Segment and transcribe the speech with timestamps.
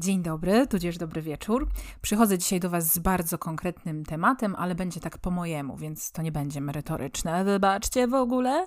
[0.00, 1.68] Dzień dobry, tudzież dobry wieczór.
[2.02, 6.22] Przychodzę dzisiaj do Was z bardzo konkretnym tematem, ale będzie tak po mojemu, więc to
[6.22, 7.44] nie będzie merytoryczne.
[7.44, 8.66] Wybaczcie w ogóle.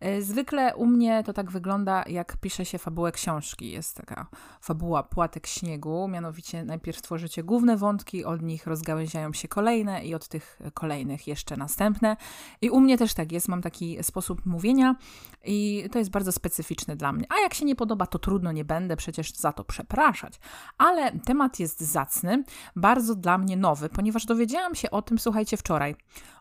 [0.00, 3.70] E, zwykle u mnie to tak wygląda, jak pisze się fabułę książki.
[3.70, 4.26] Jest taka
[4.60, 10.28] fabuła Płatek Śniegu, mianowicie najpierw tworzycie główne wątki, od nich rozgałęziają się kolejne i od
[10.28, 12.16] tych kolejnych jeszcze następne.
[12.60, 14.96] I u mnie też tak jest, mam taki sposób mówienia
[15.44, 17.26] i to jest bardzo specyficzne dla mnie.
[17.28, 20.40] A jak się nie podoba, to trudno, nie będę przecież za to przepraszać
[20.78, 22.44] ale temat jest zacny,
[22.76, 25.94] bardzo dla mnie nowy, ponieważ dowiedziałam się o tym, słuchajcie, wczoraj.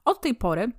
[0.06, 0.72] Od tej pory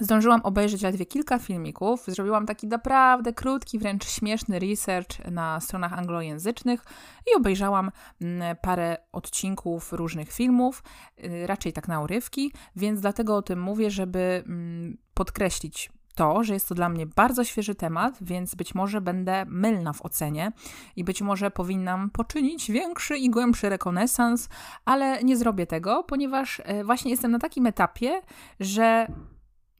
[0.00, 2.04] Zdążyłam obejrzeć ledwie kilka filmików.
[2.06, 6.84] Zrobiłam taki naprawdę krótki, wręcz śmieszny research na stronach anglojęzycznych
[7.32, 10.82] i obejrzałam mm, parę odcinków różnych filmów,
[11.24, 16.54] y, raczej tak na urywki, więc dlatego o tym mówię, żeby mm, podkreślić to, że
[16.54, 20.52] jest to dla mnie bardzo świeży temat, więc być może będę mylna w ocenie
[20.96, 24.48] i być może powinnam poczynić większy i głębszy rekonesans,
[24.84, 28.20] ale nie zrobię tego, ponieważ e, właśnie jestem na takim etapie,
[28.60, 29.06] że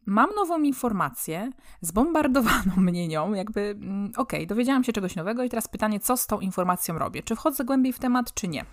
[0.06, 5.48] mam nową informację, zbombardowano mnie nią, jakby mm, okej, okay, dowiedziałam się czegoś nowego i
[5.48, 7.22] teraz pytanie, co z tą informacją robię?
[7.22, 8.64] Czy wchodzę głębiej w temat, czy nie?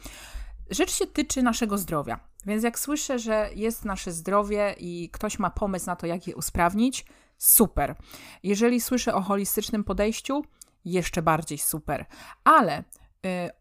[0.70, 2.20] Rzecz się tyczy naszego zdrowia.
[2.45, 6.36] Więc jak słyszę, że jest nasze zdrowie i ktoś ma pomysł na to, jak je
[6.36, 7.05] usprawnić,
[7.40, 7.95] super.
[8.44, 10.44] Jeżeli słyszę o holistycznym podejściu,
[10.86, 12.06] jeszcze bardziej super.
[12.44, 12.84] Ale y,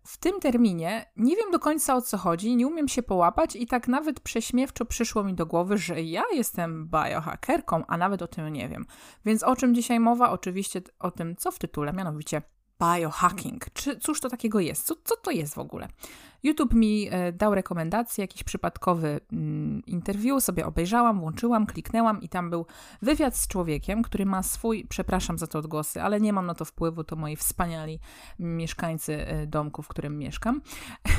[0.05, 3.67] w tym terminie nie wiem do końca o co chodzi, nie umiem się połapać i
[3.67, 8.49] tak nawet prześmiewczo przyszło mi do głowy, że ja jestem biohackerką, a nawet o tym
[8.49, 8.87] nie wiem.
[9.25, 10.31] Więc o czym dzisiaj mowa?
[10.31, 12.43] Oczywiście o tym, co w tytule, mianowicie
[12.81, 13.71] biohacking.
[13.73, 14.87] Czy, cóż to takiego jest?
[14.87, 15.89] Co, co to jest w ogóle?
[16.43, 22.51] YouTube mi e, dał rekomendację, jakiś przypadkowy mm, interview, sobie obejrzałam, włączyłam, kliknęłam i tam
[22.51, 22.67] był
[23.03, 26.65] wywiad z człowiekiem, który ma swój, przepraszam za te odgłosy, ale nie mam na to
[26.65, 27.99] wpływu, to moi wspaniali
[28.39, 30.61] mieszkańcy e, domku, w którym mieszkam.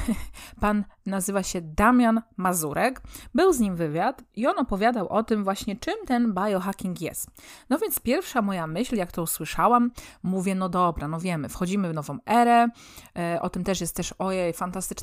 [0.62, 3.01] Pan nazywa się Damian Mazurek.
[3.36, 7.30] Był z nim wywiad i on opowiadał o tym właśnie, czym ten biohacking jest.
[7.69, 9.91] No więc pierwsza moja myśl, jak to usłyszałam,
[10.24, 12.68] mówię, no dobra, no wiemy, wchodzimy w nową erę,
[13.18, 14.53] e, o tym też jest też, ojej,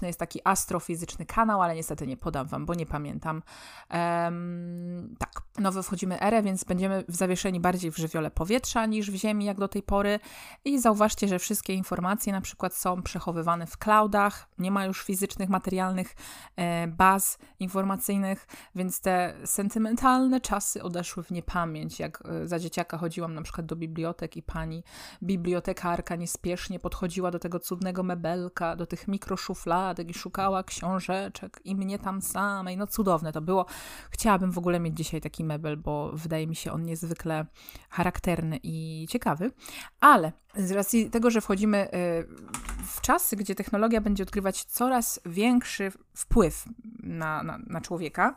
[0.06, 3.42] fantastyczne jest taki astrofizyczny kanał, ale niestety nie podam Wam, bo nie pamiętam.
[3.90, 9.44] Um, tak, nowy wchodzimy erę, więc będziemy zawieszeni bardziej w żywiole powietrza niż w Ziemi,
[9.44, 10.20] jak do tej pory.
[10.64, 15.48] I zauważcie, że wszystkie informacje na przykład są przechowywane w cloudach, nie ma już fizycznych,
[15.48, 16.14] materialnych
[16.56, 22.00] e, baz informacyjnych, więc te sentymentalne czasy odeszły w niepamięć.
[22.00, 24.84] Jak e, za dzieciaka chodziłam na przykład do bibliotek i pani
[25.22, 31.98] bibliotekarka niespiesznie podchodziła do tego cudnego mebelka, do tych mikroszuflad, i szukała książeczek i mnie
[31.98, 32.76] tam samej.
[32.76, 33.66] No cudowne to było.
[34.10, 37.46] Chciałabym w ogóle mieć dzisiaj taki mebel, bo wydaje mi się on niezwykle
[37.90, 39.50] charakterny i ciekawy.
[40.00, 41.88] Ale z racji tego, że wchodzimy y,
[42.86, 46.64] w czasy, gdzie technologia będzie odgrywać coraz większy wpływ
[47.02, 48.34] na, na, na człowieka,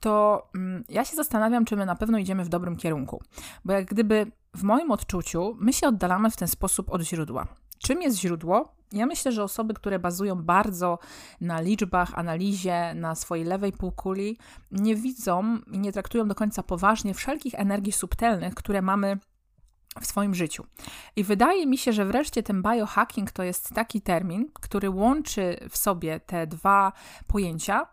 [0.00, 3.22] to mm, ja się zastanawiam, czy my na pewno idziemy w dobrym kierunku.
[3.64, 7.46] Bo jak gdyby w moim odczuciu my się oddalamy w ten sposób od źródła.
[7.78, 8.74] Czym jest źródło?
[8.92, 10.98] Ja myślę, że osoby, które bazują bardzo
[11.40, 14.38] na liczbach, analizie, na swojej lewej półkuli,
[14.70, 19.18] nie widzą i nie traktują do końca poważnie wszelkich energii subtelnych, które mamy
[20.00, 20.64] w swoim życiu.
[21.16, 25.76] I wydaje mi się, że wreszcie ten biohacking to jest taki termin, który łączy w
[25.76, 26.92] sobie te dwa
[27.26, 27.86] pojęcia,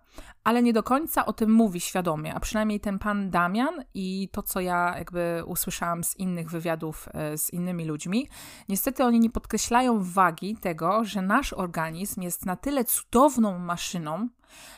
[0.44, 4.44] ale nie do końca o tym mówi świadomie, a przynajmniej ten pan Damian i to,
[4.44, 8.28] co ja jakby usłyszałam z innych wywiadów e, z innymi ludźmi,
[8.69, 14.29] niestety oni nie podkreślają wagi tego, że nasz organizm jest na tyle cudowną maszyną,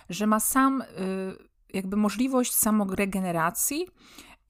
[0.10, 0.86] że ma sam y,
[1.74, 3.88] jakby możliwość samoregeneracji,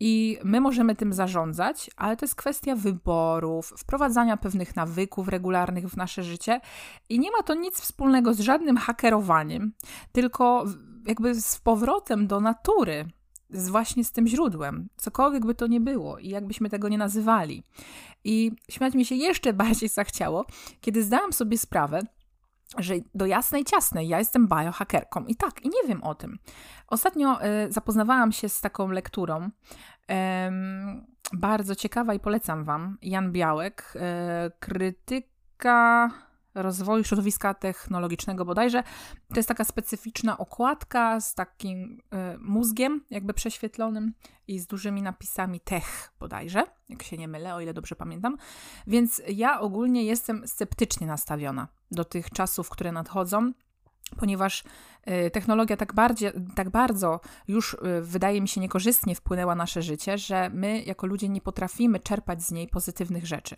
[0.03, 5.97] i my możemy tym zarządzać, ale to jest kwestia wyborów, wprowadzania pewnych nawyków regularnych w
[5.97, 6.61] nasze życie
[7.09, 9.73] i nie ma to nic wspólnego z żadnym hakerowaniem,
[10.11, 10.65] tylko
[11.05, 13.05] jakby z powrotem do natury,
[13.49, 17.63] z właśnie z tym źródłem, cokolwiek by to nie było i jakbyśmy tego nie nazywali.
[18.23, 20.45] I śmiać mi się jeszcze bardziej zachciało,
[20.81, 22.01] kiedy zdałam sobie sprawę,
[22.77, 26.39] że do jasnej ciasnej ja jestem biohackerką i tak, i nie wiem o tym.
[26.87, 30.13] Ostatnio y, zapoznawałam się z taką lekturą, y,
[31.33, 32.97] bardzo ciekawa i polecam Wam.
[33.01, 33.99] Jan Białek, y,
[34.59, 36.11] krytyka
[36.53, 38.83] rozwoju środowiska technologicznego bodajże.
[39.29, 42.01] To jest taka specyficzna okładka z takim
[42.35, 44.13] y, mózgiem jakby prześwietlonym
[44.47, 48.37] i z dużymi napisami tech bodajże, jak się nie mylę, o ile dobrze pamiętam.
[48.87, 53.51] Więc ja ogólnie jestem sceptycznie nastawiona do tych czasów, które nadchodzą,
[54.17, 54.63] ponieważ
[55.33, 60.17] technologia tak, bardziej, tak bardzo już y, wydaje mi się niekorzystnie wpłynęła na nasze życie,
[60.17, 63.55] że my jako ludzie nie potrafimy czerpać z niej pozytywnych rzeczy.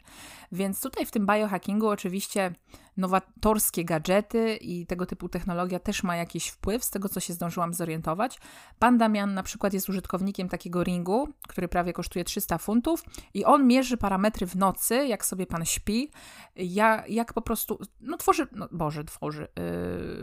[0.51, 2.56] Więc tutaj w tym biohackingu oczywiście
[2.98, 7.74] nowatorskie gadżety i tego typu technologia też ma jakiś wpływ, z tego co się zdążyłam
[7.74, 8.40] zorientować.
[8.80, 13.04] Pan Damian na przykład jest użytkownikiem takiego ringu, który prawie kosztuje 300 funtów
[13.34, 16.12] i on mierzy parametry w nocy, jak sobie pan śpi,
[16.56, 19.48] jak, jak po prostu, no tworzy, no Boże, tworzy,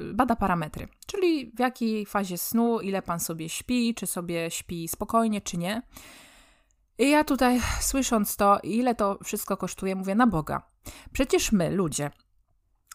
[0.06, 4.88] yy, bada parametry, czyli w jakiej fazie snu, ile pan sobie śpi, czy sobie śpi
[4.88, 5.82] spokojnie, czy nie.
[6.98, 10.62] I ja tutaj słysząc to, ile to wszystko kosztuje, mówię na Boga.
[11.12, 12.10] Przecież my, ludzie,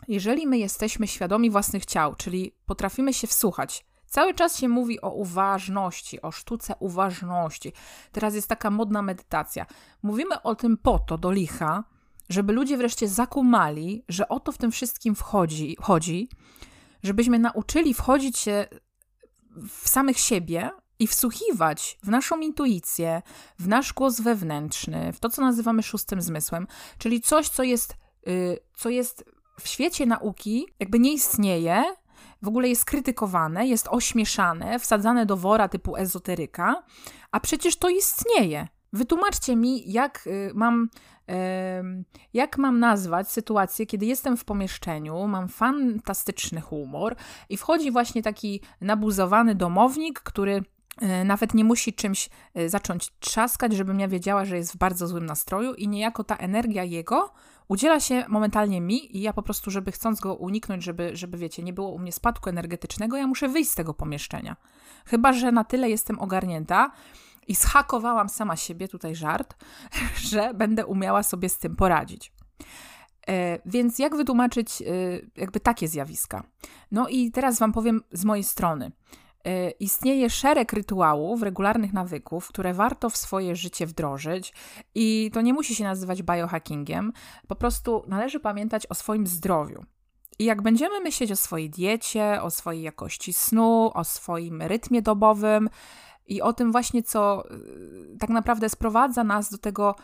[0.07, 5.09] jeżeli my jesteśmy świadomi własnych ciał, czyli potrafimy się wsłuchać, cały czas się mówi o
[5.09, 7.73] uważności, o sztuce uważności.
[8.12, 9.65] Teraz jest taka modna medytacja.
[10.03, 11.83] Mówimy o tym po to, do licha,
[12.29, 16.29] żeby ludzie wreszcie zakumali, że o to w tym wszystkim wchodzi, chodzi,
[17.03, 18.68] żebyśmy nauczyli wchodzić się
[19.69, 23.21] w samych siebie i wsłuchiwać w naszą intuicję,
[23.59, 27.95] w nasz głos wewnętrzny, w to, co nazywamy szóstym zmysłem, czyli coś, co jest,
[28.25, 29.25] yy, co jest
[29.59, 31.83] w świecie nauki jakby nie istnieje,
[32.42, 36.83] w ogóle jest krytykowane, jest ośmieszane, wsadzane do wora typu ezoteryka,
[37.31, 38.68] a przecież to istnieje.
[38.94, 40.89] Wytłumaczcie mi, jak y, mam,
[42.33, 47.16] jak mam nazwać sytuację, kiedy jestem w pomieszczeniu, mam fantastyczny humor
[47.50, 50.63] i wchodzi właśnie taki nabuzowany domownik, który
[51.01, 55.07] y, nawet nie musi czymś y, zacząć trzaskać, żebym ja wiedziała, że jest w bardzo
[55.07, 57.33] złym nastroju i niejako ta energia jego
[57.68, 61.63] udziela się momentalnie mi i ja po prostu, żeby chcąc go uniknąć, żeby, żeby wiecie,
[61.63, 64.56] nie było u mnie spadku energetycznego, ja muszę wyjść z tego pomieszczenia.
[65.06, 66.92] Chyba, że na tyle jestem ogarnięta
[67.47, 69.56] i schakowałam sama siebie, tutaj żart,
[70.31, 72.33] że będę umiała sobie z tym poradzić.
[73.27, 74.86] E, więc jak wytłumaczyć e,
[75.36, 76.44] jakby takie zjawiska?
[76.92, 78.92] No i teraz Wam powiem z mojej strony.
[79.45, 84.53] E, istnieje szereg rytuałów, regularnych nawyków, które warto w swoje życie wdrożyć
[84.95, 87.13] i to nie musi się nazywać biohackingiem,
[87.48, 89.83] po prostu należy pamiętać o swoim zdrowiu.
[90.39, 95.69] I jak będziemy myśleć o swojej diecie, o swojej jakości snu, o swoim rytmie dobowym
[96.27, 97.57] i o tym właśnie, co e,
[98.19, 99.95] tak naprawdę sprowadza nas do tego,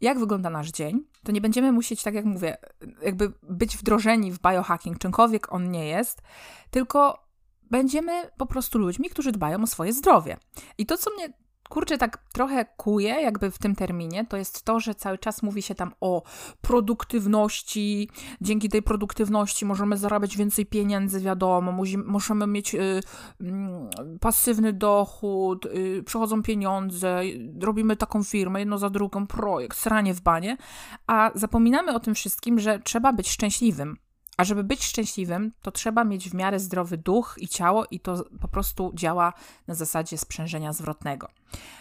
[0.00, 2.56] jak wygląda nasz dzień, to nie będziemy musieć, tak jak mówię,
[3.02, 6.22] jakby być wdrożeni w biohacking, czymkolwiek on nie jest,
[6.70, 7.26] tylko
[7.70, 10.36] będziemy po prostu ludźmi, którzy dbają o swoje zdrowie.
[10.78, 11.32] I to, co mnie
[11.68, 15.62] kurczę, tak trochę kuje jakby w tym terminie, to jest to, że cały czas mówi
[15.62, 16.22] się tam o
[16.60, 18.10] produktywności.
[18.40, 21.72] Dzięki tej produktywności możemy zarabiać więcej pieniędzy, wiadomo,
[22.04, 23.46] możemy mieć y, y,
[24.20, 27.20] pasywny dochód, y, przychodzą pieniądze,
[27.62, 30.56] robimy taką firmę, jedno za drugą, projekt, sranie w banie,
[31.06, 33.96] a zapominamy o tym wszystkim, że trzeba być szczęśliwym.
[34.36, 38.24] A żeby być szczęśliwym, to trzeba mieć w miarę zdrowy duch i ciało, i to
[38.40, 39.32] po prostu działa
[39.66, 41.28] na zasadzie sprzężenia zwrotnego.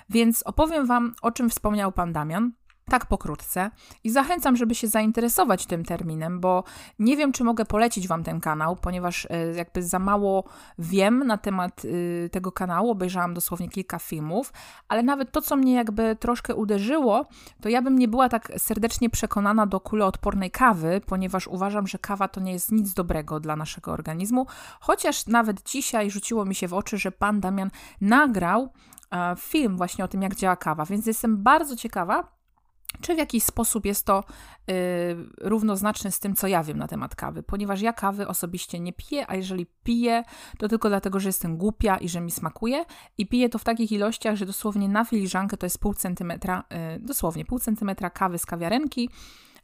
[0.10, 2.52] Więc opowiem Wam, o czym wspomniał Pan Damian,
[2.90, 3.72] tak pokrótce
[4.04, 6.64] i zachęcam, żeby się zainteresować tym terminem, bo
[7.00, 10.44] nie wiem, czy mogę polecić Wam ten kanał, ponieważ e, jakby za mało
[10.80, 11.82] wiem na temat
[12.26, 14.54] e, tego kanału, obejrzałam dosłownie kilka filmów,
[14.88, 17.26] ale nawet to, co mnie jakby troszkę uderzyło,
[17.62, 22.28] to ja bym nie była tak serdecznie przekonana do kuloodpornej kawy, ponieważ uważam, że kawa
[22.28, 24.46] to nie jest nic dobrego dla naszego organizmu,
[24.80, 27.70] chociaż nawet dzisiaj rzuciło mi się w oczy, że Pan Damian
[28.02, 28.70] nagrał
[29.12, 32.35] e, film właśnie o tym, jak działa kawa, więc jestem bardzo ciekawa,
[33.06, 34.24] czy w jakiś sposób jest to
[34.70, 34.74] y,
[35.42, 39.26] równoznaczne z tym, co ja wiem na temat kawy, ponieważ ja kawy osobiście nie piję,
[39.28, 40.24] a jeżeli piję,
[40.58, 42.86] to tylko dlatego, że jestem głupia i że mi smakuje
[43.18, 46.64] i piję to w takich ilościach, że dosłownie na filiżankę to jest pół centymetra,
[46.96, 49.10] y, dosłownie pół centymetra kawy z kawiarenki,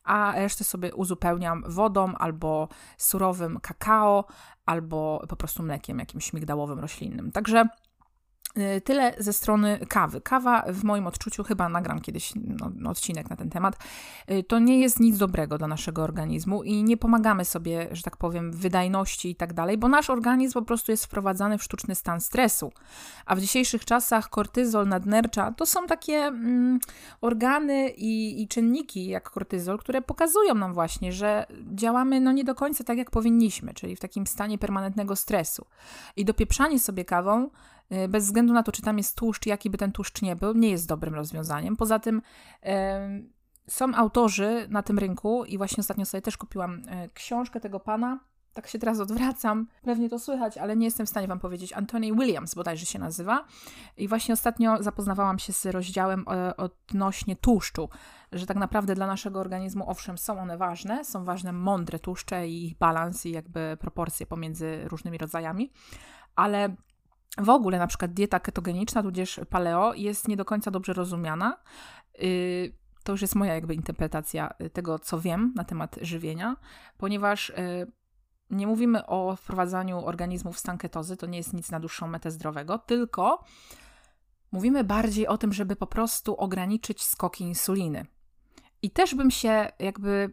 [0.03, 2.67] a resztę sobie uzupełniam wodą albo
[2.97, 4.25] surowym kakao,
[4.65, 7.31] albo po prostu mlekiem jakimś migdałowym roślinnym.
[7.31, 7.65] Także
[8.83, 10.21] tyle ze strony kawy.
[10.21, 13.75] Kawa w moim odczuciu, chyba nagram kiedyś no, odcinek na ten temat,
[14.31, 18.17] y, to nie jest nic dobrego dla naszego organizmu i nie pomagamy sobie, że tak
[18.17, 22.21] powiem, wydajności i tak dalej, bo nasz organizm po prostu jest wprowadzany w sztuczny stan
[22.21, 22.71] stresu.
[23.25, 26.79] A w dzisiejszych czasach kortyzol, nadnercza to są takie mm,
[27.21, 32.55] organy i, i czynniki jak kortyzol, które pokazują nam właśnie, że działamy no nie do
[32.55, 35.65] końca tak, jak powinniśmy, czyli w takim stanie permanentnego stresu.
[36.15, 37.49] I dopieprzanie sobie kawą
[38.09, 40.69] bez względu na to, czy tam jest tłuszcz, jaki by ten tłuszcz nie był, nie
[40.69, 41.75] jest dobrym rozwiązaniem.
[41.75, 42.21] Poza tym
[42.63, 43.21] e,
[43.67, 48.19] są autorzy na tym rynku i właśnie ostatnio sobie też kupiłam e, książkę tego pana.
[48.53, 51.73] Tak się teraz odwracam, pewnie to słychać, ale nie jestem w stanie Wam powiedzieć.
[51.73, 53.45] Anthony Williams bodajże się nazywa.
[53.97, 56.25] I właśnie ostatnio zapoznawałam się z rozdziałem
[56.57, 57.89] odnośnie tłuszczu,
[58.31, 62.65] że tak naprawdę dla naszego organizmu, owszem, są one ważne, są ważne mądre tłuszcze i
[62.65, 65.71] ich balans i jakby proporcje pomiędzy różnymi rodzajami,
[66.35, 66.75] ale
[67.37, 71.57] w ogóle na przykład dieta ketogeniczna, tudzież paleo jest nie do końca dobrze rozumiana.
[72.23, 76.55] Y, to już jest moja jakby interpretacja tego, co wiem na temat żywienia,
[76.97, 77.91] ponieważ y,
[78.49, 82.31] nie mówimy o wprowadzaniu organizmu w stan ketozy, to nie jest nic na dłuższą metę
[82.31, 83.43] zdrowego, tylko
[84.51, 88.05] mówimy bardziej o tym, żeby po prostu ograniczyć skoki insuliny.
[88.81, 90.31] I też bym się jakby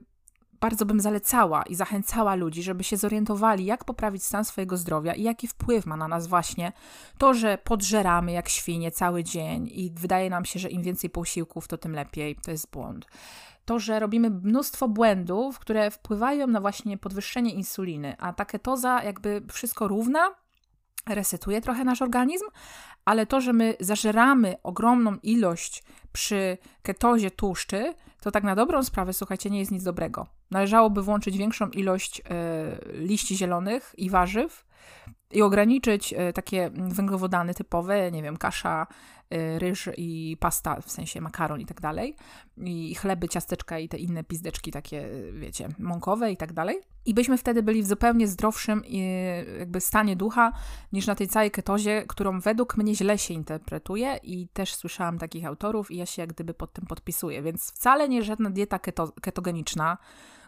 [0.60, 5.22] bardzo bym zalecała i zachęcała ludzi, żeby się zorientowali, jak poprawić stan swojego zdrowia i
[5.22, 6.72] jaki wpływ ma na nas właśnie
[7.18, 11.68] to, że podżeramy jak świnie cały dzień i wydaje nam się, że im więcej posiłków,
[11.68, 12.36] to tym lepiej.
[12.36, 13.06] To jest błąd.
[13.64, 19.42] To, że robimy mnóstwo błędów, które wpływają na właśnie podwyższenie insuliny, a ta ketoza jakby
[19.52, 20.34] wszystko równa,
[21.14, 22.44] resetuje trochę nasz organizm,
[23.04, 29.12] ale to, że my zażeramy ogromną ilość przy ketozie tłuszczy, to tak na dobrą sprawę,
[29.12, 30.26] słuchajcie, nie jest nic dobrego.
[30.50, 32.22] Należałoby włączyć większą ilość y,
[32.92, 34.64] liści zielonych i warzyw
[35.30, 38.86] i ograniczyć y, takie węglowodany typowe, nie wiem, kasza,
[39.34, 42.16] Y, ryż i pasta, w sensie makaron i tak dalej,
[42.56, 46.80] i chleby, ciasteczka i te inne pizdeczki takie, y, wiecie, mąkowe i tak dalej.
[47.04, 48.82] I byśmy wtedy byli w zupełnie zdrowszym
[49.58, 50.52] jakby stanie ducha
[50.92, 55.46] niż na tej całej ketozie, którą według mnie źle się interpretuje i też słyszałam takich
[55.46, 57.42] autorów i ja się jak gdyby pod tym podpisuję.
[57.42, 59.98] Więc wcale nie żadna dieta keto, ketogeniczna,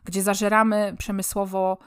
[0.05, 1.79] gdzie zażeramy przemysłowo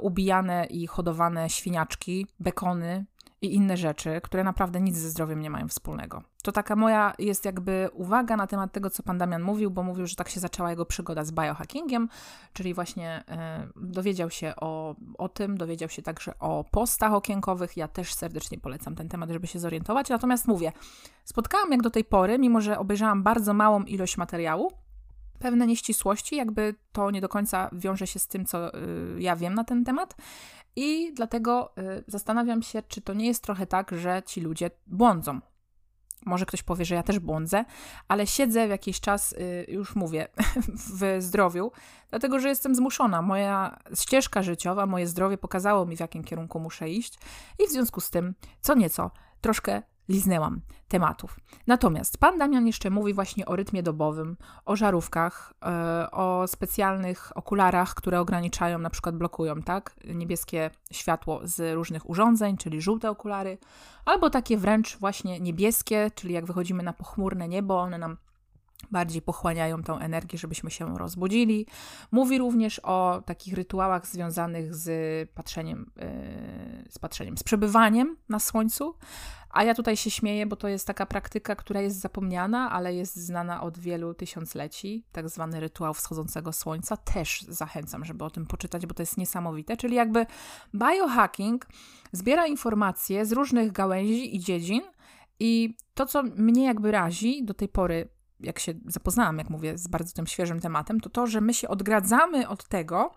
[0.00, 3.06] ubijane i hodowane świniaczki, bekony,
[3.42, 6.22] i inne rzeczy, które naprawdę nic ze zdrowiem nie mają wspólnego.
[6.42, 10.06] To taka moja jest jakby uwaga na temat tego, co pan Damian mówił, bo mówił,
[10.06, 12.08] że tak się zaczęła jego przygoda z biohackingiem,
[12.52, 17.76] czyli właśnie e, dowiedział się o, o tym, dowiedział się także o postach okienkowych.
[17.76, 20.08] Ja też serdecznie polecam ten temat, żeby się zorientować.
[20.08, 20.72] Natomiast mówię,
[21.24, 24.72] spotkałam jak do tej pory, mimo że obejrzałam bardzo małą ilość materiału,
[25.38, 29.54] pewne nieścisłości, jakby to nie do końca wiąże się z tym, co y, ja wiem
[29.54, 30.16] na ten temat.
[30.76, 35.40] I dlatego y, zastanawiam się, czy to nie jest trochę tak, że ci ludzie błądzą.
[36.26, 37.64] Może ktoś powie, że ja też błądzę,
[38.08, 40.28] ale siedzę w jakiś czas, y, już mówię,
[40.98, 41.72] w zdrowiu,
[42.10, 43.22] dlatego że jestem zmuszona.
[43.22, 47.18] Moja ścieżka życiowa, moje zdrowie pokazało mi, w jakim kierunku muszę iść,
[47.58, 51.40] i w związku z tym, co nieco, troszkę liznęłam tematów.
[51.66, 57.94] Natomiast pan Damian jeszcze mówi właśnie o rytmie dobowym, o żarówkach, yy, o specjalnych okularach,
[57.94, 63.58] które ograniczają, na przykład blokują, tak, niebieskie światło z różnych urządzeń, czyli żółte okulary,
[64.04, 68.16] albo takie wręcz właśnie niebieskie, czyli jak wychodzimy na pochmurne niebo, one nam
[68.90, 71.66] bardziej pochłaniają tą energię, żebyśmy się rozbudzili.
[72.12, 78.94] Mówi również o takich rytuałach związanych z patrzeniem, yy, z patrzeniem, z przebywaniem na słońcu.
[79.50, 83.16] A ja tutaj się śmieję, bo to jest taka praktyka, która jest zapomniana, ale jest
[83.16, 86.96] znana od wielu tysiącleci, tak zwany rytuał wschodzącego słońca.
[86.96, 89.76] Też zachęcam, żeby o tym poczytać, bo to jest niesamowite.
[89.76, 90.26] Czyli jakby
[90.74, 91.66] biohacking
[92.12, 94.82] zbiera informacje z różnych gałęzi i dziedzin,
[95.40, 98.08] i to, co mnie jakby razi do tej pory
[98.40, 101.68] jak się zapoznałam, jak mówię, z bardzo tym świeżym tematem, to to, że my się
[101.68, 103.14] odgradzamy od tego,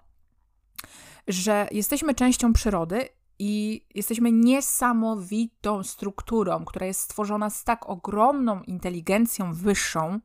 [1.27, 3.09] że jesteśmy częścią przyrody
[3.39, 10.19] i jesteśmy niesamowitą strukturą, która jest stworzona z tak ogromną inteligencją wyższą,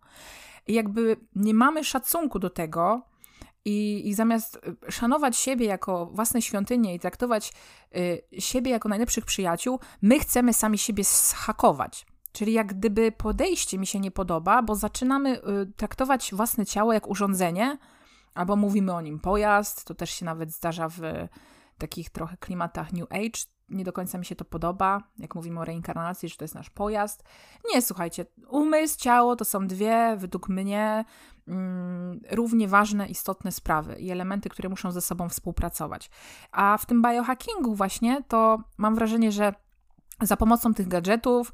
[0.67, 3.03] i jakby nie mamy szacunku do tego,
[3.65, 7.53] i, I, zamiast szanować siebie jako własne świątynie i traktować
[7.97, 12.07] y, siebie jako najlepszych przyjaciół, my chcemy sami siebie schakować.
[12.35, 15.43] Czyli jak gdyby podejście mi się nie podoba, bo zaczynamy y,
[15.77, 17.79] traktować własne ciało jak urządzenie,
[18.35, 21.01] albo mówimy o nim pojazd, to też się nawet zdarza w
[21.79, 23.41] takich trochę klimatach New Age.
[23.69, 26.71] Nie do końca mi się to podoba, jak mówimy o reinkarnacji, że to jest nasz
[26.71, 27.25] pojazd.
[27.75, 31.05] Nie, słuchajcie, umysł, ciało to są dwie, według mnie,
[31.49, 36.11] mm, równie ważne, istotne sprawy i elementy, które muszą ze sobą współpracować.
[36.53, 39.55] A w tym biohackingu właśnie to mam wrażenie, że
[40.23, 41.53] za pomocą tych gadżetów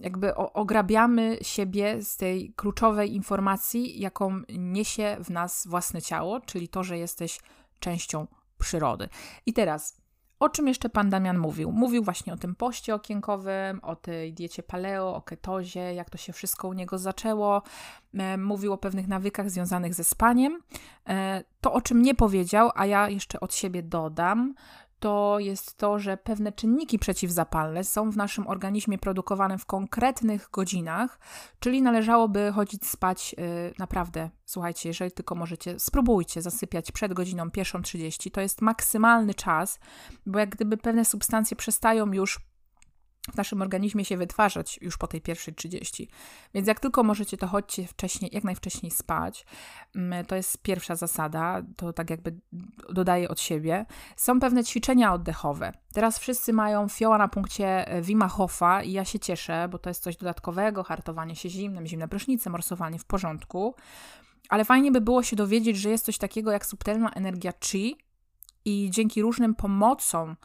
[0.00, 6.84] jakby ograbiamy siebie z tej kluczowej informacji, jaką niesie w nas własne ciało, czyli to,
[6.84, 7.40] że jesteś
[7.80, 8.26] częścią
[8.58, 9.08] przyrody.
[9.46, 10.00] I teraz,
[10.40, 11.72] o czym jeszcze pan Damian mówił?
[11.72, 16.32] Mówił właśnie o tym poście okienkowym, o tej diecie paleo, o ketozie, jak to się
[16.32, 17.62] wszystko u niego zaczęło.
[18.38, 20.62] Mówił o pewnych nawykach związanych ze spaniem.
[21.08, 24.54] E, to, o czym nie powiedział, a ja jeszcze od siebie dodam,
[24.98, 31.18] to jest to, że pewne czynniki przeciwzapalne są w naszym organizmie produkowane w konkretnych godzinach,
[31.60, 33.44] czyli należałoby chodzić spać yy,
[33.78, 39.80] naprawdę, słuchajcie, jeżeli tylko możecie, spróbujcie zasypiać przed godziną 1.30, to jest maksymalny czas,
[40.26, 42.47] bo jak gdyby pewne substancje przestają już
[43.32, 46.08] w naszym organizmie się wytwarzać już po tej pierwszej 30.
[46.54, 49.46] Więc jak tylko możecie, to chodźcie wcześniej, jak najwcześniej spać.
[49.96, 52.36] Mm, to jest pierwsza zasada, to tak jakby
[52.92, 53.86] dodaję od siebie.
[54.16, 55.72] Są pewne ćwiczenia oddechowe.
[55.92, 59.90] Teraz wszyscy mają fioła na punkcie e, Wima Hofa i ja się cieszę, bo to
[59.90, 63.74] jest coś dodatkowego, hartowanie się zimnym, zimne prysznice, morsowanie w porządku.
[64.48, 67.96] Ale fajnie by było się dowiedzieć, że jest coś takiego jak subtelna energia chi,
[68.68, 70.36] i dzięki różnym pomocom,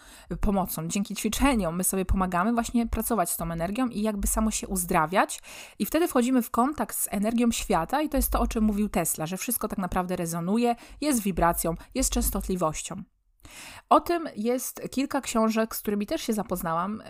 [0.42, 4.68] pomocom, dzięki ćwiczeniom my sobie pomagamy właśnie pracować z tą energią i jakby samo się
[4.68, 5.42] uzdrawiać.
[5.80, 8.89] I wtedy wchodzimy w kontakt z energią świata i to jest to, o czym mówił
[8.89, 13.03] Tesla, że wszystko tak naprawdę rezonuje, jest wibracją, jest częstotliwością.
[13.89, 17.03] O tym jest kilka książek, z którymi też się zapoznałam.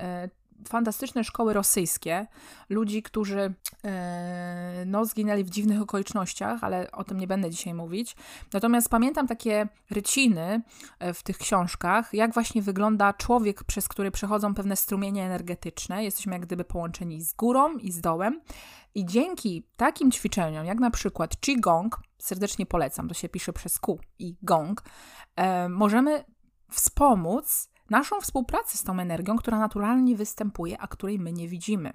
[0.67, 2.27] Fantastyczne szkoły rosyjskie,
[2.69, 8.15] ludzi, którzy e, no, zginęli w dziwnych okolicznościach, ale o tym nie będę dzisiaj mówić.
[8.53, 10.61] Natomiast pamiętam takie ryciny
[10.99, 16.03] e, w tych książkach, jak właśnie wygląda człowiek, przez który przechodzą pewne strumienie energetyczne.
[16.03, 18.41] Jesteśmy jak gdyby połączeni z górą i z dołem.
[18.95, 23.99] I dzięki takim ćwiczeniom, jak na przykład Qigong, serdecznie polecam, to się pisze przez Q
[24.19, 24.83] i Gong,
[25.35, 26.23] e, możemy
[26.71, 31.93] wspomóc naszą współpracę z tą energią, która naturalnie występuje, a której my nie widzimy.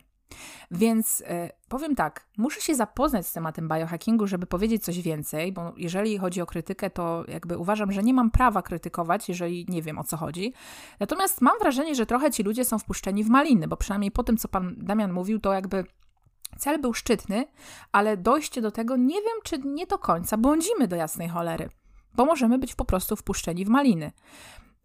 [0.70, 5.72] Więc e, powiem tak, muszę się zapoznać z tematem biohackingu, żeby powiedzieć coś więcej, bo
[5.76, 9.98] jeżeli chodzi o krytykę, to jakby uważam, że nie mam prawa krytykować, jeżeli nie wiem
[9.98, 10.52] o co chodzi.
[11.00, 14.36] Natomiast mam wrażenie, że trochę ci ludzie są wpuszczeni w maliny, bo przynajmniej po tym,
[14.36, 15.84] co pan Damian mówił, to jakby
[16.58, 17.46] cel był szczytny,
[17.92, 21.68] ale dojście do tego nie wiem, czy nie do końca błądzimy do jasnej cholery,
[22.14, 24.12] bo możemy być po prostu wpuszczeni w maliny.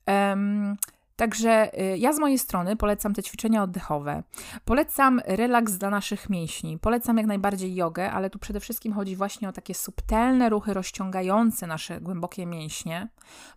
[0.08, 0.78] Um,
[1.16, 4.24] Także y, ja z mojej strony polecam te ćwiczenia oddechowe,
[4.66, 9.50] polecam relaks dla naszych mięśni, polecam jak najbardziej jogę, ale tu przede wszystkim chodzi właśnie
[9.50, 13.08] o takie subtelne ruchy rozciągające nasze głębokie mięśnie.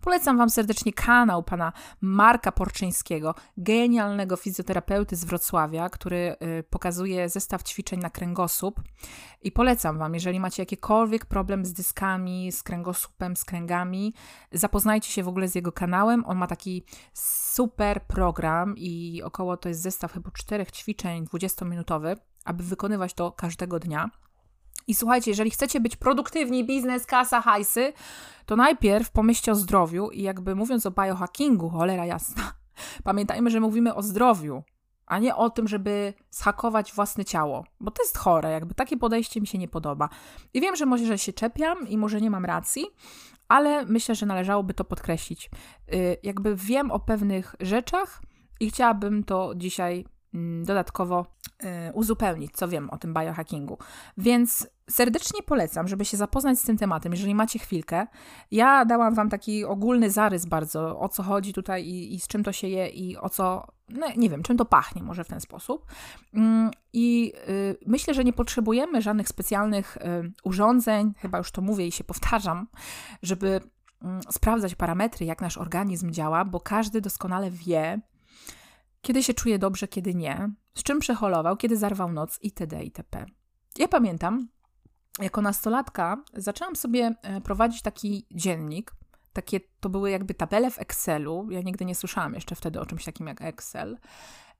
[0.01, 7.63] Polecam Wam serdecznie kanał pana Marka Porczyńskiego, genialnego fizjoterapeuty z Wrocławia, który y, pokazuje zestaw
[7.63, 8.81] ćwiczeń na kręgosłup.
[9.43, 14.15] I polecam Wam, jeżeli macie jakikolwiek problem z dyskami, z kręgosłupem, z kręgami,
[14.53, 16.25] zapoznajcie się w ogóle z jego kanałem.
[16.27, 16.85] On ma taki
[17.57, 23.79] super program i około to jest zestaw chyba czterech ćwiczeń 20-minutowy, aby wykonywać to każdego
[23.79, 24.11] dnia.
[24.87, 27.93] I słuchajcie, jeżeli chcecie być produktywni, biznes, kasa, hajsy,
[28.47, 32.43] to najpierw pomyślcie o zdrowiu i jakby mówiąc o biohackingu, cholera jasna,
[33.05, 34.63] pamiętajmy, że mówimy o zdrowiu,
[35.07, 39.41] a nie o tym, żeby schakować własne ciało, bo to jest chore, jakby takie podejście
[39.41, 40.09] mi się nie podoba.
[40.55, 42.87] I wiem, że może że się czepiam i może nie mam racji,
[43.49, 45.51] ale myślę, że należałoby to podkreślić.
[45.95, 48.23] Y, jakby wiem o pewnych rzeczach
[48.61, 50.05] i chciałabym to dzisiaj
[50.65, 51.27] dodatkowo
[51.65, 53.79] y, uzupełnić, co wiem o tym biohackingu.
[54.19, 58.07] Więc serdecznie polecam, żeby się zapoznać z tym tematem, jeżeli macie chwilkę.
[58.51, 62.45] Ja dałam Wam taki ogólny zarys bardzo, o co chodzi tutaj i, i z czym
[62.45, 65.41] to się je i o co, no nie wiem, czym to pachnie może w ten
[65.41, 65.87] sposób.
[66.35, 71.87] Mm, I y, myślę, że nie potrzebujemy żadnych specjalnych y, urządzeń, chyba już to mówię
[71.87, 72.67] i się powtarzam,
[73.23, 78.01] żeby y, sprawdzać parametry, jak nasz organizm działa, bo każdy doskonale wie,
[79.03, 82.85] kiedy się czuje dobrze, kiedy nie, z czym przeholował, kiedy zarwał noc itd.
[82.85, 83.27] itp.
[83.79, 84.49] Ja pamiętam,
[85.19, 88.93] jako nastolatka zaczęłam sobie e, prowadzić taki dziennik.
[89.33, 91.49] Takie to były jakby tabele w Excelu.
[91.51, 93.99] Ja nigdy nie słyszałam jeszcze wtedy o czymś takim jak Excel.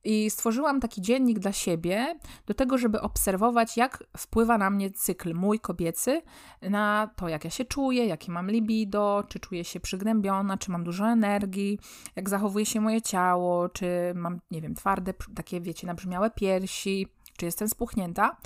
[0.07, 5.35] I stworzyłam taki dziennik dla siebie, do tego, żeby obserwować, jak wpływa na mnie cykl
[5.35, 6.23] mój kobiecy,
[6.63, 10.85] na to, jak ja się czuję, jakie mam libido, czy czuję się przygnębiona, czy mam
[10.85, 11.79] dużo energii,
[12.17, 17.45] jak zachowuje się moje ciało, czy mam, nie wiem, twarde, takie, wiecie, nabrzmiałe piersi, czy
[17.45, 18.37] jestem spuchnięta.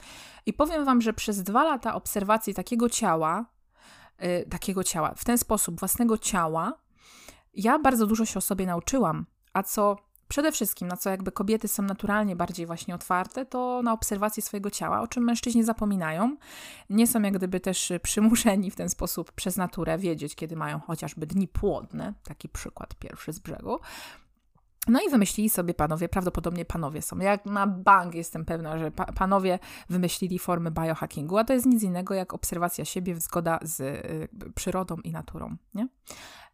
[0.46, 3.44] I powiem Wam, że przez dwa lata obserwacji takiego ciała,
[4.20, 6.72] yy, takiego ciała, w ten sposób własnego ciała,
[7.54, 9.26] ja bardzo dużo się o sobie nauczyłam.
[9.52, 9.96] A co
[10.30, 14.70] przede wszystkim, na co jakby kobiety są naturalnie bardziej właśnie otwarte, to na obserwacji swojego
[14.70, 16.36] ciała, o czym mężczyźni zapominają.
[16.90, 21.26] Nie są jak gdyby też przymuszeni w ten sposób przez naturę wiedzieć, kiedy mają chociażby
[21.26, 22.14] dni płodne.
[22.24, 23.78] Taki przykład pierwszy z brzegu.
[24.88, 27.18] No i wymyślili sobie panowie, prawdopodobnie panowie są.
[27.18, 31.82] Jak na bank jestem pewna, że pa panowie wymyślili formy biohackingu, a to jest nic
[31.82, 35.56] innego jak obserwacja siebie, zgoda z y, przyrodą i naturą.
[35.74, 35.88] Nie?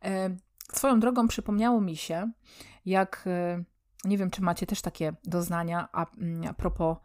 [0.05, 0.37] E,
[0.73, 2.31] swoją drogą przypomniało mi się,
[2.87, 3.65] jak y,
[4.05, 6.97] nie wiem, czy macie też takie doznania a, mm, a propos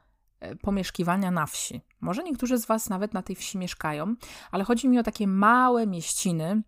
[0.43, 1.81] y, pomieszkiwania na wsi.
[2.01, 4.15] Może niektórzy z Was nawet na tej wsi mieszkają,
[4.51, 6.61] ale chodzi mi o takie małe mieściny,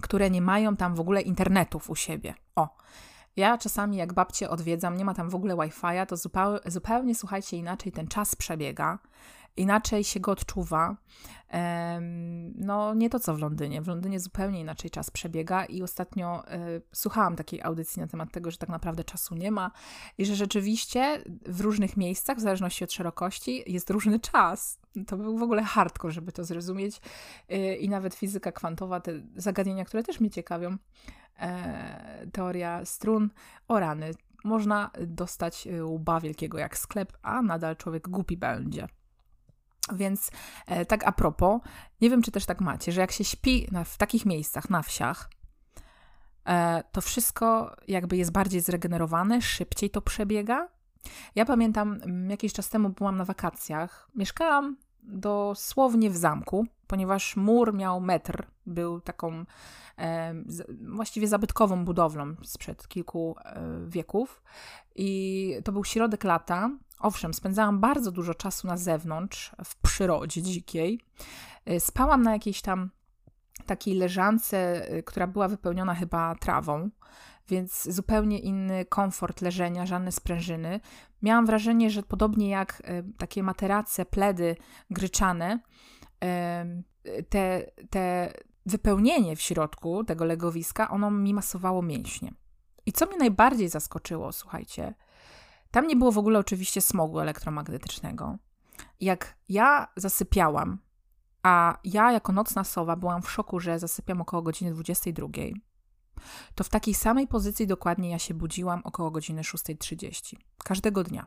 [0.00, 2.34] które nie mają tam w ogóle internetów u siebie.
[2.56, 2.76] O,
[3.36, 7.56] ja czasami jak babcię odwiedzam, nie ma tam w ogóle Wi-Fi'a, to zupełnie, zupełnie, słuchajcie,
[7.56, 8.98] inaczej ten czas przebiega.
[9.56, 10.96] Inaczej się go odczuwa.
[12.54, 13.82] No, nie to co w Londynie.
[13.82, 18.50] W Londynie zupełnie inaczej czas przebiega i ostatnio e, słuchałam takiej audycji na temat tego,
[18.50, 19.70] że tak naprawdę czasu nie ma
[20.18, 24.80] i że rzeczywiście w różnych miejscach, w zależności od szerokości, jest różny czas.
[25.06, 27.00] To był w ogóle hardcore, żeby to zrozumieć.
[27.48, 30.76] E, I nawet fizyka kwantowa, te zagadnienia, które też mnie ciekawią,
[31.38, 33.30] e, teoria strun
[33.68, 34.10] o rany.
[34.44, 38.88] Można dostać łba wielkiego jak sklep, a nadal człowiek głupi będzie.
[39.92, 40.30] Więc
[40.66, 41.60] e, tak a propos,
[42.00, 44.82] nie wiem, czy też tak macie, że jak się śpi na, w takich miejscach, na
[44.82, 45.30] wsiach,
[46.44, 50.68] e, to wszystko jakby jest bardziej zregenerowane, szybciej to przebiega.
[51.34, 54.10] Ja pamiętam, mm, jakiś czas temu byłam na wakacjach.
[54.14, 59.44] Mieszkałam dosłownie w zamku, ponieważ mur miał metr, był taką
[59.98, 60.34] e,
[60.96, 64.42] właściwie zabytkową budowlą sprzed kilku e, wieków.
[64.94, 66.70] I to był środek lata.
[67.00, 71.00] Owszem, spędzałam bardzo dużo czasu na zewnątrz, w przyrodzie dzikiej.
[71.64, 72.90] E, spałam na jakiejś tam
[73.66, 76.90] takiej leżance, e, która była wypełniona chyba trawą,
[77.48, 80.80] więc zupełnie inny komfort leżenia, żadne sprężyny.
[81.22, 84.56] Miałam wrażenie, że podobnie jak e, takie materace, pledy
[84.90, 85.60] gryczane,
[87.28, 88.32] te, te
[88.66, 92.34] wypełnienie w środku tego legowiska, ono mi masowało mięśnie.
[92.86, 94.94] I co mnie najbardziej zaskoczyło, słuchajcie,
[95.70, 98.38] tam nie było w ogóle oczywiście smogu elektromagnetycznego.
[99.00, 100.78] Jak ja zasypiałam,
[101.42, 105.28] a ja jako nocna sowa byłam w szoku, że zasypiam około godziny 22,
[106.54, 110.36] to w takiej samej pozycji dokładnie ja się budziłam około godziny 6.30.
[110.64, 111.26] Każdego dnia.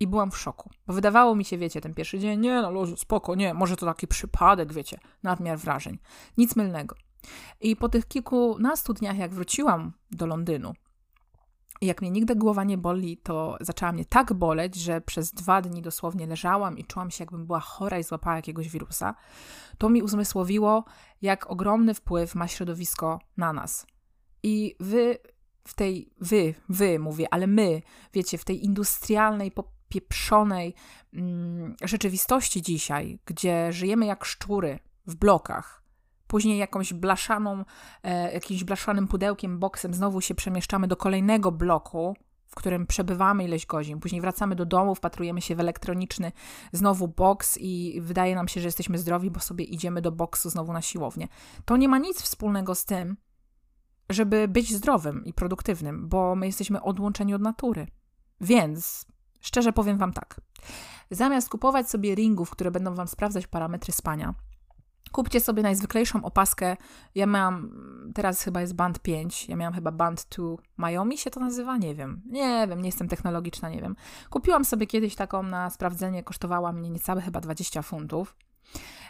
[0.00, 3.34] I byłam w szoku, bo wydawało mi się, wiecie, ten pierwszy dzień, nie no, spoko,
[3.34, 5.98] nie, może to taki przypadek, wiecie, nadmiar wrażeń.
[6.36, 6.96] Nic mylnego.
[7.60, 10.72] I po tych kilkunastu dniach, jak wróciłam do Londynu,
[11.80, 15.82] jak mnie nigdy głowa nie boli, to zaczęła mnie tak boleć, że przez dwa dni
[15.82, 19.14] dosłownie leżałam i czułam się, jakbym była chora i złapała jakiegoś wirusa.
[19.78, 20.84] To mi uzmysłowiło,
[21.22, 23.86] jak ogromny wpływ ma środowisko na nas.
[24.42, 25.18] I wy
[25.66, 30.74] w tej, wy, wy mówię, ale my, wiecie, w tej industrialnej, popieprzonej
[31.14, 35.85] mm, rzeczywistości dzisiaj, gdzie żyjemy jak szczury w blokach,
[36.26, 37.64] Później jakąś blaszaną,
[38.02, 43.66] e, jakimś blaszanym pudełkiem, boksem znowu się przemieszczamy do kolejnego bloku, w którym przebywamy ileś
[43.66, 44.00] godzin.
[44.00, 46.32] Później wracamy do domu, wpatrujemy się w elektroniczny
[46.72, 50.72] znowu boks i wydaje nam się, że jesteśmy zdrowi, bo sobie idziemy do boksu znowu
[50.72, 51.28] na siłownię.
[51.64, 53.16] To nie ma nic wspólnego z tym,
[54.10, 57.86] żeby być zdrowym i produktywnym, bo my jesteśmy odłączeni od natury.
[58.40, 59.06] Więc
[59.40, 60.40] szczerze powiem Wam tak.
[61.10, 64.34] Zamiast kupować sobie ringów, które będą Wam sprawdzać parametry spania,
[65.16, 66.76] Kupcie sobie najzwyklejszą opaskę.
[67.14, 67.70] Ja miałam,
[68.14, 71.76] teraz chyba jest band 5, ja miałam chyba band 2 Miami się to nazywa?
[71.76, 72.22] Nie wiem.
[72.26, 73.96] Nie wiem, nie jestem technologiczna, nie wiem.
[74.30, 78.36] Kupiłam sobie kiedyś taką na sprawdzenie, kosztowała mnie niecałe chyba 20 funtów.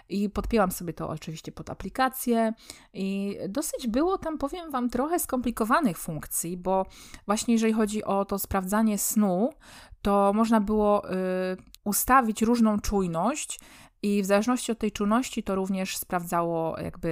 [0.09, 2.53] I podpięłam sobie to oczywiście pod aplikację
[2.92, 6.87] i dosyć było tam, powiem Wam, trochę skomplikowanych funkcji, bo
[7.27, 9.51] właśnie jeżeli chodzi o to sprawdzanie snu,
[10.03, 11.16] to można było y,
[11.85, 13.61] ustawić różną czujność
[14.07, 17.09] i w zależności od tej czujności to również sprawdzało jakby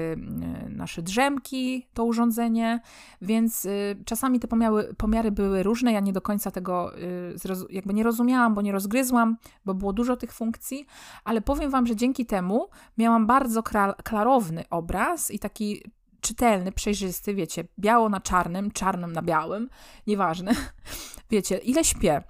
[0.67, 2.81] y, nasze drzemki, to urządzenie,
[3.23, 4.49] więc y, czasami te
[4.97, 5.93] pomiary, były różne.
[5.93, 7.37] Ja nie do końca tego y,
[7.71, 10.87] jakby nie rozumiałam, bo nie rozgryzłam, bo było dużo tych funkcji,
[11.25, 13.63] ale powiem Wam, że dzięki temu miałam bardzo
[14.05, 15.83] klarowny obraz i taki
[16.21, 19.69] czytelny, przejrzysty, wiecie, biało na czarnym, czarnym na białym,
[20.07, 20.53] nieważne.
[21.31, 22.23] Wiecie, ile śpię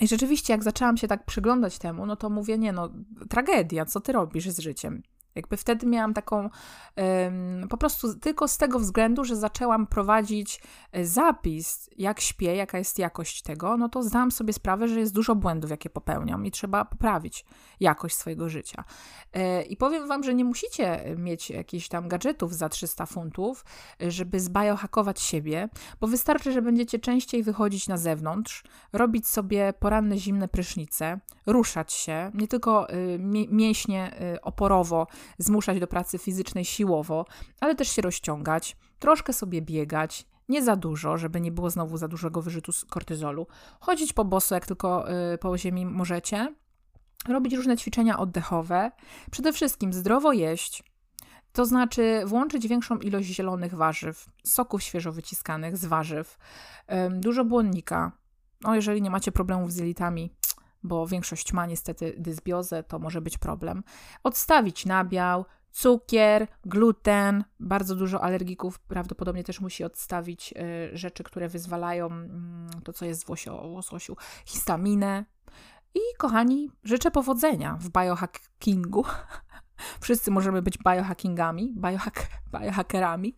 [0.00, 2.90] i rzeczywiście, jak zaczęłam się tak przyglądać temu, no to mówię, nie no,
[3.28, 5.02] tragedia, co ty robisz z życiem?
[5.34, 6.50] Jakby wtedy miałam taką,
[7.68, 10.60] po prostu tylko z tego względu, że zaczęłam prowadzić
[10.92, 15.14] e, zapis, jak śpię, jaka jest jakość tego, no to zdałam sobie sprawę, że jest
[15.14, 17.44] dużo błędów, jakie popełniam i trzeba poprawić
[17.80, 18.84] jakość swojego życia.
[19.32, 23.64] E, I powiem Wam, że nie musicie mieć jakichś tam gadżetów za 300 funtów,
[24.00, 25.68] żeby zbiohakować siebie,
[26.00, 32.30] bo wystarczy, że będziecie częściej wychodzić na zewnątrz, robić sobie poranne zimne prysznice, ruszać się,
[32.34, 32.86] nie tylko
[33.50, 35.06] mięśnie oporowo,
[35.38, 37.26] zmuszać do pracy fizycznej siłowo,
[37.60, 42.08] ale też się rozciągać, troszkę sobie biegać, nie za dużo, żeby nie było znowu za
[42.08, 43.46] dużego wyrzutu kortyzolu,
[43.80, 46.54] chodzić po boso, jak tylko y, po ziemi możecie,
[47.28, 48.90] robić różne ćwiczenia oddechowe,
[49.30, 50.84] przede wszystkim zdrowo jeść,
[51.52, 56.38] to znaczy włączyć większą ilość zielonych warzyw, soków świeżo wyciskanych z warzyw,
[57.10, 58.12] dużo błonnika.
[58.60, 60.34] No, jeżeli nie macie problemów z jelitami,
[60.84, 63.82] bo większość ma niestety dysbiozę, to może być problem.
[64.22, 67.44] Odstawić nabiał, cukier, gluten.
[67.60, 70.54] Bardzo dużo alergików prawdopodobnie też musi odstawić
[70.92, 74.16] y, rzeczy, które wyzwalają y, to, co jest w łososiu,
[74.46, 75.24] histaminę.
[75.94, 79.04] I kochani, życzę powodzenia w biohackingu.
[80.00, 83.36] Wszyscy możemy być biohackingami, biohack, biohackerami.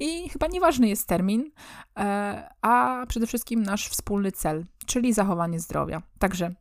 [0.00, 1.50] I chyba nieważny jest termin,
[1.98, 6.02] e, a przede wszystkim nasz wspólny cel, czyli zachowanie zdrowia.
[6.18, 6.54] Także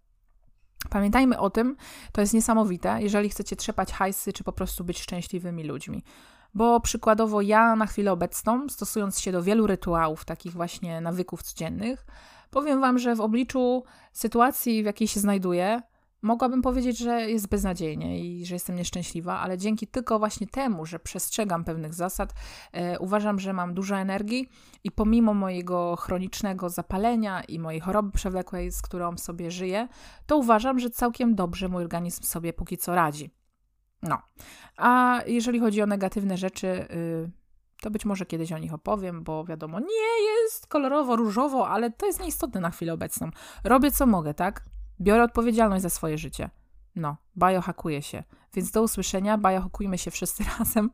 [0.89, 1.75] Pamiętajmy o tym,
[2.11, 6.03] to jest niesamowite, jeżeli chcecie trzepać hajsy, czy po prostu być szczęśliwymi ludźmi.
[6.53, 12.05] Bo przykładowo ja na chwilę obecną, stosując się do wielu rytuałów, takich właśnie nawyków codziennych,
[12.49, 15.81] powiem Wam, że w obliczu sytuacji, w jakiej się znajduję,
[16.21, 20.99] mogłabym powiedzieć, że jest beznadziejnie i że jestem nieszczęśliwa, ale dzięki tylko właśnie temu, że
[20.99, 22.33] przestrzegam pewnych zasad,
[22.71, 24.49] e, uważam, że mam dużo energii
[24.83, 29.87] i pomimo mojego chronicznego zapalenia i mojej choroby przewlekłej, z którą sobie żyję,
[30.25, 33.29] to uważam, że całkiem dobrze mój organizm sobie póki co radzi.
[34.01, 34.21] No.
[34.77, 37.31] A jeżeli chodzi o negatywne rzeczy, y,
[37.81, 42.05] to być może kiedyś o nich opowiem, bo wiadomo, nie jest kolorowo, różowo, ale to
[42.05, 43.29] jest nieistotne na chwilę obecną.
[43.63, 44.65] Robię co mogę, tak?
[45.01, 46.49] Biorę odpowiedzialność za swoje życie.
[46.97, 48.23] No, biohakuję się.
[48.53, 50.89] Więc do usłyszenia, biohakujmy się wszyscy razem.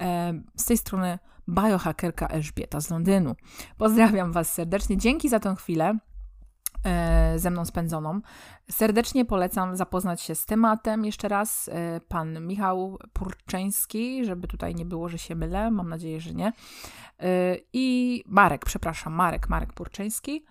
[0.00, 3.34] E, z tej strony biohackerka Elżbieta z Londynu.
[3.78, 4.96] Pozdrawiam Was serdecznie.
[4.96, 5.98] Dzięki za tę chwilę
[6.84, 8.20] e, ze mną spędzoną.
[8.70, 11.70] Serdecznie polecam zapoznać się z tematem jeszcze raz.
[11.72, 16.52] E, pan Michał Purczeński, żeby tutaj nie było, że się mylę, mam nadzieję, że nie.
[17.72, 20.44] I Marek, przepraszam, Marek, Marek Purczeński.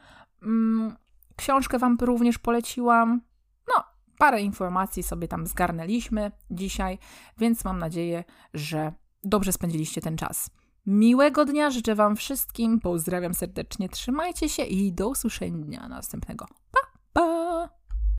[1.42, 3.22] Książkę Wam również poleciłam.
[3.68, 3.84] No,
[4.18, 6.98] parę informacji sobie tam zgarnęliśmy dzisiaj,
[7.38, 8.24] więc mam nadzieję,
[8.54, 10.50] że dobrze spędziliście ten czas.
[10.86, 12.80] Miłego dnia życzę Wam wszystkim.
[12.80, 16.46] Pozdrawiam serdecznie, trzymajcie się i do usłyszenia następnego.
[17.14, 17.81] Pa!